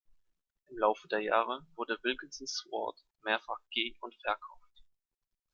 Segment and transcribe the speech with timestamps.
[0.71, 4.83] Im Laufe der Jahre wurde Wilkinson Sword mehrfach ge- und verkauft.